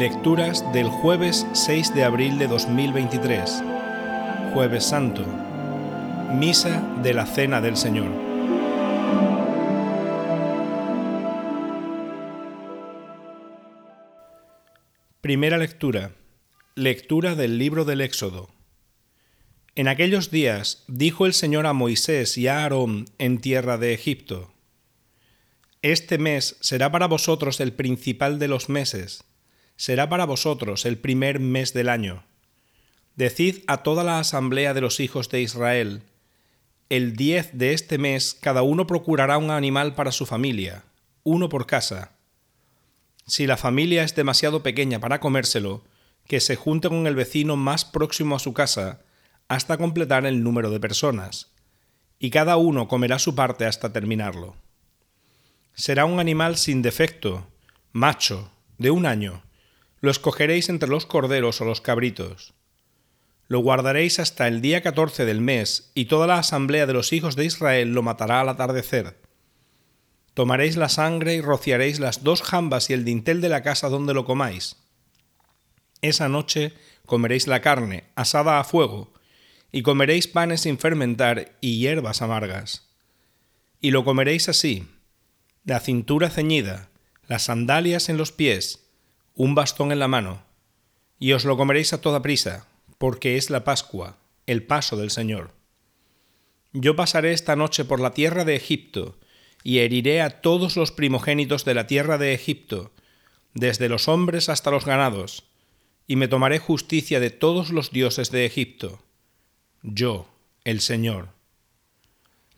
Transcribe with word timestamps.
Lecturas 0.00 0.64
del 0.72 0.88
jueves 0.88 1.46
6 1.52 1.94
de 1.94 2.04
abril 2.04 2.38
de 2.38 2.46
2023. 2.46 3.62
Jueves 4.54 4.84
Santo. 4.84 5.26
Misa 6.32 6.80
de 7.02 7.12
la 7.12 7.26
Cena 7.26 7.60
del 7.60 7.76
Señor. 7.76 8.10
Primera 15.20 15.58
lectura. 15.58 16.12
Lectura 16.74 17.34
del 17.34 17.58
libro 17.58 17.84
del 17.84 18.00
Éxodo. 18.00 18.48
En 19.74 19.86
aquellos 19.86 20.30
días 20.30 20.82
dijo 20.88 21.26
el 21.26 21.34
Señor 21.34 21.66
a 21.66 21.74
Moisés 21.74 22.38
y 22.38 22.48
a 22.48 22.62
Aarón 22.62 23.04
en 23.18 23.38
tierra 23.38 23.76
de 23.76 23.92
Egipto, 23.92 24.54
Este 25.82 26.16
mes 26.16 26.56
será 26.60 26.90
para 26.90 27.06
vosotros 27.06 27.60
el 27.60 27.74
principal 27.74 28.38
de 28.38 28.48
los 28.48 28.70
meses 28.70 29.26
será 29.80 30.10
para 30.10 30.26
vosotros 30.26 30.84
el 30.84 30.98
primer 30.98 31.40
mes 31.40 31.72
del 31.72 31.88
año. 31.88 32.22
Decid 33.16 33.64
a 33.66 33.78
toda 33.78 34.04
la 34.04 34.18
asamblea 34.18 34.74
de 34.74 34.82
los 34.82 35.00
hijos 35.00 35.30
de 35.30 35.40
Israel, 35.40 36.02
el 36.90 37.16
diez 37.16 37.48
de 37.54 37.72
este 37.72 37.96
mes 37.96 38.36
cada 38.38 38.60
uno 38.60 38.86
procurará 38.86 39.38
un 39.38 39.50
animal 39.50 39.94
para 39.94 40.12
su 40.12 40.26
familia, 40.26 40.84
uno 41.22 41.48
por 41.48 41.66
casa. 41.66 42.12
Si 43.26 43.46
la 43.46 43.56
familia 43.56 44.04
es 44.04 44.14
demasiado 44.14 44.62
pequeña 44.62 45.00
para 45.00 45.18
comérselo, 45.18 45.82
que 46.26 46.40
se 46.40 46.56
junte 46.56 46.90
con 46.90 47.06
el 47.06 47.14
vecino 47.14 47.56
más 47.56 47.86
próximo 47.86 48.36
a 48.36 48.38
su 48.38 48.52
casa 48.52 49.00
hasta 49.48 49.78
completar 49.78 50.26
el 50.26 50.42
número 50.42 50.68
de 50.68 50.78
personas, 50.78 51.52
y 52.18 52.28
cada 52.28 52.58
uno 52.58 52.86
comerá 52.86 53.18
su 53.18 53.34
parte 53.34 53.64
hasta 53.64 53.94
terminarlo. 53.94 54.56
Será 55.72 56.04
un 56.04 56.20
animal 56.20 56.58
sin 56.58 56.82
defecto, 56.82 57.46
macho, 57.92 58.52
de 58.76 58.90
un 58.90 59.06
año, 59.06 59.42
lo 60.00 60.10
escogeréis 60.10 60.68
entre 60.68 60.88
los 60.88 61.06
corderos 61.06 61.60
o 61.60 61.64
los 61.64 61.80
cabritos. 61.80 62.54
Lo 63.48 63.60
guardaréis 63.60 64.18
hasta 64.18 64.46
el 64.48 64.60
día 64.60 64.80
catorce 64.82 65.24
del 65.24 65.40
mes, 65.40 65.90
y 65.94 66.06
toda 66.06 66.26
la 66.26 66.38
asamblea 66.38 66.86
de 66.86 66.92
los 66.92 67.12
hijos 67.12 67.36
de 67.36 67.44
Israel 67.44 67.92
lo 67.92 68.02
matará 68.02 68.40
al 68.40 68.48
atardecer. 68.48 69.20
Tomaréis 70.34 70.76
la 70.76 70.88
sangre 70.88 71.34
y 71.34 71.40
rociaréis 71.40 71.98
las 71.98 72.22
dos 72.22 72.42
jambas 72.42 72.88
y 72.88 72.92
el 72.92 73.04
dintel 73.04 73.40
de 73.40 73.48
la 73.48 73.62
casa 73.62 73.88
donde 73.88 74.14
lo 74.14 74.24
comáis. 74.24 74.76
Esa 76.00 76.28
noche 76.28 76.74
comeréis 77.04 77.46
la 77.46 77.60
carne, 77.60 78.04
asada 78.14 78.60
a 78.60 78.64
fuego, 78.64 79.12
y 79.72 79.82
comeréis 79.82 80.28
panes 80.28 80.62
sin 80.62 80.78
fermentar 80.78 81.56
y 81.60 81.78
hierbas 81.78 82.22
amargas. 82.22 82.88
Y 83.80 83.90
lo 83.90 84.04
comeréis 84.04 84.48
así, 84.48 84.88
la 85.64 85.80
cintura 85.80 86.30
ceñida, 86.30 86.90
las 87.26 87.42
sandalias 87.42 88.08
en 88.08 88.16
los 88.16 88.32
pies, 88.32 88.89
un 89.42 89.54
bastón 89.54 89.90
en 89.90 89.98
la 89.98 90.06
mano, 90.06 90.42
y 91.18 91.32
os 91.32 91.46
lo 91.46 91.56
comeréis 91.56 91.94
a 91.94 92.02
toda 92.02 92.20
prisa, 92.20 92.66
porque 92.98 93.38
es 93.38 93.48
la 93.48 93.64
Pascua, 93.64 94.18
el 94.46 94.64
paso 94.64 94.98
del 94.98 95.10
Señor. 95.10 95.54
Yo 96.74 96.94
pasaré 96.94 97.32
esta 97.32 97.56
noche 97.56 97.86
por 97.86 98.00
la 98.00 98.12
tierra 98.12 98.44
de 98.44 98.54
Egipto, 98.54 99.16
y 99.64 99.78
heriré 99.78 100.20
a 100.20 100.42
todos 100.42 100.76
los 100.76 100.92
primogénitos 100.92 101.64
de 101.64 101.72
la 101.72 101.86
tierra 101.86 102.18
de 102.18 102.34
Egipto, 102.34 102.92
desde 103.54 103.88
los 103.88 104.08
hombres 104.08 104.50
hasta 104.50 104.70
los 104.70 104.84
ganados, 104.84 105.44
y 106.06 106.16
me 106.16 106.28
tomaré 106.28 106.58
justicia 106.58 107.18
de 107.18 107.30
todos 107.30 107.70
los 107.70 107.92
dioses 107.92 108.30
de 108.30 108.44
Egipto. 108.44 109.02
Yo, 109.82 110.28
el 110.64 110.82
Señor. 110.82 111.28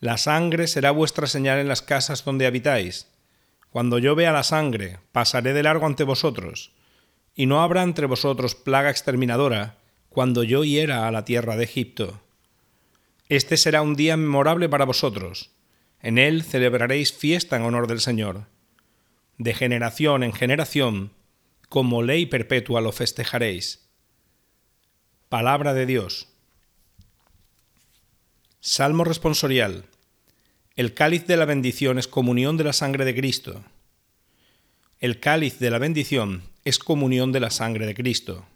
La 0.00 0.18
sangre 0.18 0.66
será 0.66 0.90
vuestra 0.90 1.28
señal 1.28 1.60
en 1.60 1.68
las 1.68 1.80
casas 1.80 2.24
donde 2.24 2.44
habitáis, 2.46 3.06
cuando 3.72 3.98
yo 3.98 4.14
vea 4.14 4.32
la 4.32 4.42
sangre, 4.42 4.98
pasaré 5.12 5.54
de 5.54 5.62
largo 5.62 5.86
ante 5.86 6.04
vosotros, 6.04 6.72
y 7.34 7.46
no 7.46 7.62
habrá 7.62 7.82
entre 7.82 8.04
vosotros 8.04 8.54
plaga 8.54 8.90
exterminadora, 8.90 9.78
cuando 10.10 10.42
yo 10.42 10.62
hiera 10.62 11.08
a 11.08 11.10
la 11.10 11.24
tierra 11.24 11.56
de 11.56 11.64
Egipto. 11.64 12.20
Este 13.30 13.56
será 13.56 13.80
un 13.80 13.96
día 13.96 14.18
memorable 14.18 14.68
para 14.68 14.84
vosotros. 14.84 15.52
En 16.02 16.18
él 16.18 16.42
celebraréis 16.42 17.14
fiesta 17.14 17.56
en 17.56 17.62
honor 17.62 17.86
del 17.86 18.00
Señor. 18.00 18.44
De 19.38 19.54
generación 19.54 20.22
en 20.22 20.34
generación, 20.34 21.12
como 21.70 22.02
ley 22.02 22.26
perpetua 22.26 22.82
lo 22.82 22.92
festejaréis. 22.92 23.88
Palabra 25.30 25.72
de 25.72 25.86
Dios. 25.86 26.28
Salmo 28.60 29.04
responsorial. 29.04 29.86
El 30.74 30.94
cáliz 30.94 31.26
de 31.26 31.36
la 31.36 31.44
bendición 31.44 31.98
es 31.98 32.08
comunión 32.08 32.56
de 32.56 32.64
la 32.64 32.72
sangre 32.72 33.04
de 33.04 33.14
Cristo. 33.14 33.62
El 35.00 35.20
cáliz 35.20 35.58
de 35.58 35.68
la 35.68 35.76
bendición 35.76 36.44
es 36.64 36.78
comunión 36.78 37.30
de 37.30 37.40
la 37.40 37.50
sangre 37.50 37.84
de 37.84 37.94
Cristo. 37.94 38.46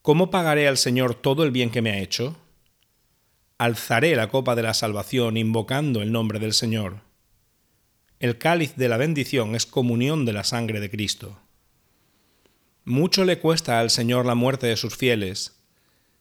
¿Cómo 0.00 0.30
pagaré 0.30 0.66
al 0.68 0.78
Señor 0.78 1.14
todo 1.14 1.44
el 1.44 1.50
bien 1.50 1.68
que 1.68 1.82
me 1.82 1.90
ha 1.90 1.98
hecho? 1.98 2.38
Alzaré 3.58 4.16
la 4.16 4.30
copa 4.30 4.54
de 4.54 4.62
la 4.62 4.72
salvación 4.72 5.36
invocando 5.36 6.00
el 6.00 6.10
nombre 6.10 6.38
del 6.38 6.54
Señor. 6.54 7.00
El 8.18 8.38
cáliz 8.38 8.74
de 8.76 8.88
la 8.88 8.96
bendición 8.96 9.54
es 9.54 9.66
comunión 9.66 10.24
de 10.24 10.32
la 10.32 10.42
sangre 10.42 10.80
de 10.80 10.88
Cristo. 10.88 11.38
Mucho 12.86 13.26
le 13.26 13.38
cuesta 13.38 13.78
al 13.78 13.90
Señor 13.90 14.24
la 14.24 14.34
muerte 14.34 14.68
de 14.68 14.78
sus 14.78 14.96
fieles. 14.96 15.60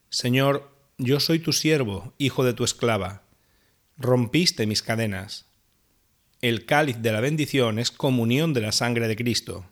Señor, 0.10 0.76
yo 0.98 1.22
soy 1.22 1.40
tu 1.40 1.54
siervo, 1.54 2.14
hijo 2.18 2.44
de 2.44 2.54
tu 2.54 2.66
esclava 2.66 3.24
rompiste 4.02 4.66
mis 4.66 4.82
cadenas. 4.82 5.46
El 6.42 6.66
cáliz 6.66 6.98
de 6.98 7.12
la 7.12 7.22
bendición 7.22 7.80
es 7.80 7.92
comunión 7.92 8.54
de 8.54 8.62
la 8.62 8.72
sangre 8.72 9.08
de 9.08 9.16
Cristo. 9.16 9.66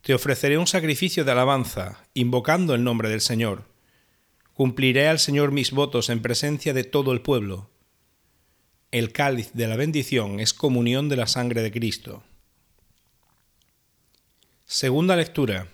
Te 0.00 0.12
ofreceré 0.12 0.58
un 0.58 0.66
sacrificio 0.66 1.24
de 1.24 1.32
alabanza, 1.32 2.04
invocando 2.12 2.74
el 2.74 2.84
nombre 2.84 3.08
del 3.08 3.20
Señor. 3.20 3.64
Cumpliré 4.52 5.08
al 5.08 5.18
Señor 5.18 5.52
mis 5.52 5.70
votos 5.70 6.10
en 6.10 6.20
presencia 6.20 6.74
de 6.74 6.84
todo 6.84 7.12
el 7.12 7.20
pueblo. 7.20 7.70
El 8.90 9.12
cáliz 9.12 9.52
de 9.54 9.66
la 9.66 9.76
bendición 9.76 10.40
es 10.40 10.52
comunión 10.52 11.08
de 11.08 11.16
la 11.16 11.26
sangre 11.26 11.62
de 11.62 11.72
Cristo. 11.72 12.22
Segunda 14.66 15.16
lectura. 15.16 15.68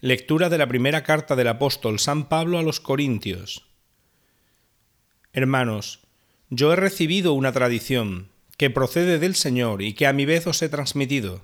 Lectura 0.00 0.48
de 0.50 0.58
la 0.58 0.68
primera 0.68 1.02
carta 1.02 1.34
del 1.34 1.48
apóstol 1.48 1.98
San 1.98 2.28
Pablo 2.28 2.58
a 2.58 2.62
los 2.62 2.78
Corintios. 2.78 3.66
Hermanos, 5.32 6.03
yo 6.50 6.72
he 6.72 6.76
recibido 6.76 7.32
una 7.32 7.52
tradición 7.52 8.28
que 8.56 8.70
procede 8.70 9.18
del 9.18 9.34
Señor 9.34 9.82
y 9.82 9.94
que 9.94 10.06
a 10.06 10.12
mi 10.12 10.26
vez 10.26 10.46
os 10.46 10.60
he 10.62 10.68
transmitido, 10.68 11.42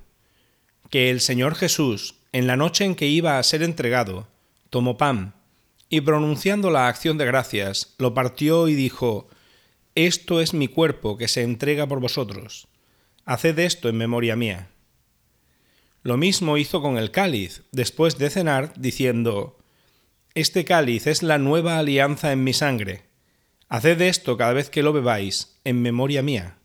que 0.89 1.09
el 1.09 1.21
Señor 1.21 1.55
Jesús, 1.55 2.15
en 2.31 2.47
la 2.47 2.55
noche 2.55 2.85
en 2.85 2.95
que 2.95 3.07
iba 3.07 3.37
a 3.37 3.43
ser 3.43 3.63
entregado, 3.63 4.27
tomó 4.69 4.97
pan, 4.97 5.33
y 5.89 6.01
pronunciando 6.01 6.69
la 6.69 6.87
acción 6.87 7.17
de 7.17 7.25
gracias, 7.25 7.95
lo 7.97 8.13
partió 8.13 8.69
y 8.69 8.75
dijo, 8.75 9.27
Esto 9.95 10.39
es 10.39 10.53
mi 10.53 10.69
cuerpo 10.69 11.17
que 11.17 11.27
se 11.27 11.41
entrega 11.41 11.87
por 11.87 11.99
vosotros. 11.99 12.67
Haced 13.25 13.59
esto 13.59 13.89
en 13.89 13.97
memoria 13.97 14.37
mía. 14.37 14.69
Lo 16.03 16.15
mismo 16.15 16.57
hizo 16.57 16.81
con 16.81 16.97
el 16.97 17.11
cáliz, 17.11 17.63
después 17.71 18.17
de 18.17 18.29
cenar, 18.29 18.73
diciendo, 18.77 19.59
Este 20.33 20.63
cáliz 20.63 21.07
es 21.07 21.23
la 21.23 21.37
nueva 21.37 21.77
alianza 21.77 22.31
en 22.31 22.43
mi 22.45 22.53
sangre 22.53 23.10
Haced 23.71 24.01
esto 24.01 24.35
cada 24.35 24.51
vez 24.51 24.69
que 24.69 24.83
lo 24.83 24.91
bebáis, 24.91 25.57
en 25.63 25.81
memoria 25.81 26.21
mía. 26.21 26.57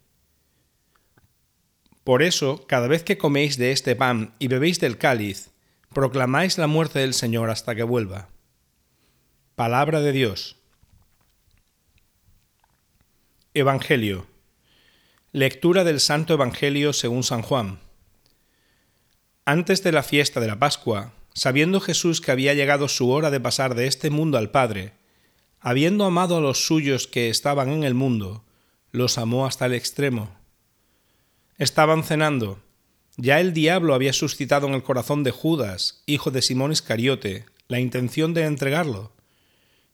Por 2.03 2.25
eso, 2.25 2.67
cada 2.67 2.89
vez 2.89 3.05
que 3.05 3.17
coméis 3.17 3.57
de 3.59 3.71
este 3.71 3.95
pan 3.95 4.35
y 4.41 4.49
bebéis 4.49 4.81
del 4.81 4.99
cáliz, 4.99 5.51
proclamáis 5.95 6.59
la 6.59 6.67
muerte 6.67 6.99
del 6.99 7.15
Señor 7.15 7.49
hasta 7.49 7.77
que 7.77 7.85
vuelva. 7.85 8.29
Palabra 9.55 10.01
de 10.01 10.11
Dios. 10.11 10.57
Evangelio. 13.55 14.27
Lectura 15.31 15.85
del 15.85 16.01
Santo 16.01 16.35
Evangelio 16.35 16.93
según 16.93 17.23
San 17.23 17.43
Juan. 17.43 17.79
Antes 19.45 19.85
de 19.85 19.93
la 19.93 20.03
fiesta 20.03 20.41
de 20.41 20.49
la 20.49 20.59
Pascua, 20.59 21.13
sabiendo 21.35 21.79
Jesús 21.81 22.21
que 22.21 22.33
había 22.33 22.55
llegado 22.55 22.89
su 22.89 23.11
hora 23.11 23.31
de 23.31 23.39
pasar 23.39 23.77
de 23.77 23.87
este 23.87 24.11
mundo 24.11 24.39
al 24.39 24.51
Padre, 24.51 25.06
habiendo 25.67 26.05
amado 26.05 26.37
a 26.37 26.41
los 26.41 26.65
suyos 26.65 27.09
que 27.09 27.29
estaban 27.29 27.71
en 27.71 27.83
el 27.83 27.93
mundo, 27.93 28.45
los 28.93 29.19
amó 29.19 29.47
hasta 29.47 29.67
el 29.67 29.75
extremo. 29.75 30.31
Estaban 31.59 32.05
cenando. 32.05 32.61
Ya 33.17 33.41
el 33.41 33.53
diablo 33.53 33.93
había 33.93 34.13
suscitado 34.13 34.69
en 34.69 34.75
el 34.75 34.85
corazón 34.85 35.25
de 35.25 35.33
Judas, 35.33 36.05
hijo 36.07 36.31
de 36.31 36.41
Simón 36.41 36.71
Iscariote, 36.71 37.47
la 37.67 37.81
intención 37.81 38.33
de 38.33 38.45
entregarlo. 38.45 39.11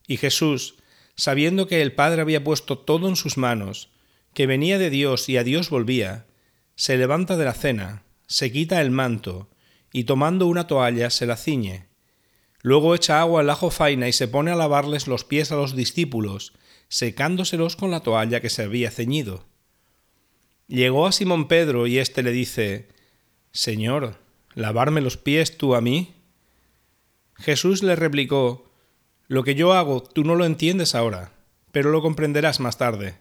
Y 0.06 0.18
Jesús, 0.18 0.74
sabiendo 1.16 1.66
que 1.66 1.80
el 1.80 1.94
Padre 1.94 2.20
había 2.20 2.44
puesto 2.44 2.76
todo 2.76 3.08
en 3.08 3.16
sus 3.16 3.38
manos, 3.38 3.88
que 4.34 4.46
venía 4.46 4.78
de 4.78 4.90
Dios 4.90 5.26
y 5.30 5.38
a 5.38 5.42
Dios 5.42 5.70
volvía, 5.70 6.26
se 6.76 6.98
levanta 6.98 7.38
de 7.38 7.46
la 7.46 7.54
cena, 7.54 8.02
se 8.26 8.52
quita 8.52 8.82
el 8.82 8.90
manto, 8.90 9.48
y 9.90 10.04
tomando 10.04 10.48
una 10.48 10.66
toalla 10.66 11.08
se 11.08 11.24
la 11.24 11.38
ciñe 11.38 11.91
Luego 12.62 12.94
echa 12.94 13.20
agua 13.20 13.40
en 13.40 13.48
la 13.48 13.56
jofaina 13.56 14.08
y 14.08 14.12
se 14.12 14.28
pone 14.28 14.52
a 14.52 14.56
lavarles 14.56 15.08
los 15.08 15.24
pies 15.24 15.50
a 15.50 15.56
los 15.56 15.74
discípulos, 15.74 16.52
secándoselos 16.88 17.74
con 17.74 17.90
la 17.90 18.00
toalla 18.00 18.40
que 18.40 18.50
se 18.50 18.62
había 18.62 18.90
ceñido. 18.90 19.44
Llegó 20.68 21.06
a 21.06 21.12
Simón 21.12 21.48
Pedro 21.48 21.88
y 21.88 21.98
éste 21.98 22.22
le 22.22 22.30
dice, 22.30 22.88
Señor, 23.50 24.16
¿lavarme 24.54 25.00
los 25.00 25.16
pies 25.16 25.58
tú 25.58 25.74
a 25.74 25.80
mí? 25.80 26.14
Jesús 27.34 27.82
le 27.82 27.96
replicó, 27.96 28.70
Lo 29.26 29.42
que 29.42 29.56
yo 29.56 29.72
hago 29.72 30.02
tú 30.02 30.22
no 30.22 30.36
lo 30.36 30.44
entiendes 30.44 30.94
ahora, 30.94 31.32
pero 31.72 31.90
lo 31.90 32.00
comprenderás 32.00 32.60
más 32.60 32.78
tarde. 32.78 33.16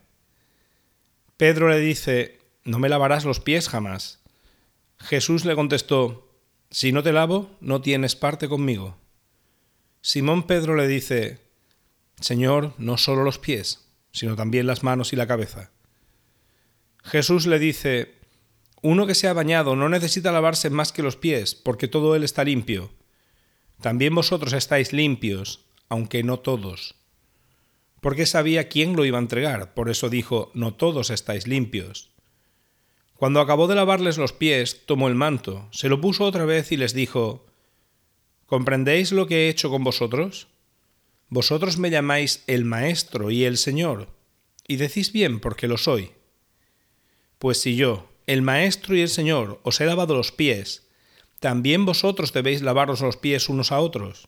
Pedro 1.38 1.68
le 1.68 1.80
dice, 1.80 2.40
No 2.64 2.78
me 2.78 2.90
lavarás 2.90 3.26
los 3.26 3.40
pies 3.40 3.68
jamás. 3.68 4.22
Jesús 5.00 5.46
le 5.46 5.56
contestó, 5.56 6.30
Si 6.70 6.92
no 6.92 7.02
te 7.02 7.12
lavo, 7.12 7.50
no 7.60 7.82
tienes 7.82 8.16
parte 8.16 8.48
conmigo. 8.48 9.01
Simón 10.02 10.44
Pedro 10.44 10.76
le 10.76 10.88
dice, 10.88 11.40
Señor, 12.20 12.74
no 12.80 12.98
solo 12.98 13.24
los 13.24 13.38
pies, 13.38 13.88
sino 14.12 14.36
también 14.36 14.66
las 14.66 14.84
manos 14.84 15.14
y 15.14 15.16
la 15.16 15.28
cabeza. 15.28 15.72
Jesús 17.04 17.46
le 17.46 17.60
dice, 17.60 18.16
Uno 18.82 19.06
que 19.06 19.14
se 19.14 19.28
ha 19.28 19.34
bañado 19.34 19.76
no 19.76 19.90
necesita 19.90 20.32
lavarse 20.32 20.72
más 20.72 20.92
que 20.92 21.04
los 21.04 21.18
pies, 21.18 21.54
porque 21.54 21.88
todo 21.88 22.16
él 22.16 22.24
está 22.24 22.44
limpio. 22.44 22.92
También 23.80 24.16
vosotros 24.16 24.54
estáis 24.54 24.92
limpios, 24.92 25.66
aunque 25.88 26.24
no 26.24 26.40
todos. 26.40 26.96
Porque 28.00 28.26
sabía 28.26 28.70
quién 28.70 28.96
lo 28.96 29.06
iba 29.06 29.20
a 29.20 29.22
entregar, 29.22 29.76
por 29.76 29.90
eso 29.90 30.10
dijo, 30.10 30.52
No 30.56 30.74
todos 30.74 31.12
estáis 31.12 31.48
limpios. 31.48 32.10
Cuando 33.16 33.40
acabó 33.40 33.68
de 33.68 33.76
lavarles 33.76 34.18
los 34.18 34.34
pies, 34.34 34.88
tomó 34.88 35.08
el 35.08 35.14
manto, 35.14 35.68
se 35.72 35.90
lo 35.90 36.02
puso 36.02 36.24
otra 36.24 36.46
vez 36.46 36.72
y 36.72 36.78
les 36.78 36.96
dijo, 36.96 37.46
¿Comprendéis 38.52 39.14
lo 39.14 39.28
que 39.28 39.46
he 39.46 39.50
hecho 39.50 39.70
con 39.70 39.86
vosotros? 39.86 40.50
Vosotros 41.30 41.78
me 41.78 41.90
llamáis 41.90 42.44
el 42.48 42.66
Maestro 42.66 43.32
y 43.32 43.46
el 43.46 43.56
Señor, 43.56 44.10
y 44.68 44.76
decís 44.76 45.14
bien 45.14 45.40
porque 45.40 45.70
lo 45.70 45.78
soy. 45.78 46.12
Pues 47.40 47.62
si 47.62 47.78
yo, 47.78 48.10
el 48.28 48.42
Maestro 48.42 48.94
y 48.94 49.00
el 49.00 49.08
Señor, 49.08 49.62
os 49.64 49.80
he 49.80 49.86
lavado 49.86 50.18
los 50.18 50.34
pies, 50.34 50.86
también 51.40 51.86
vosotros 51.86 52.34
debéis 52.34 52.62
lavaros 52.62 53.00
los 53.00 53.16
pies 53.16 53.48
unos 53.48 53.72
a 53.72 53.80
otros. 53.80 54.28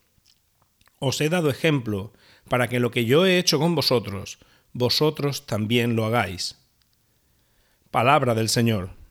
Os 1.00 1.20
he 1.20 1.28
dado 1.28 1.50
ejemplo 1.50 2.14
para 2.48 2.70
que 2.70 2.80
lo 2.80 2.92
que 2.92 3.04
yo 3.04 3.26
he 3.26 3.38
hecho 3.38 3.60
con 3.60 3.76
vosotros, 3.76 4.38
vosotros 4.72 5.46
también 5.46 5.98
lo 5.98 6.06
hagáis. 6.06 6.56
Palabra 7.92 8.36
del 8.36 8.48
Señor. 8.48 9.03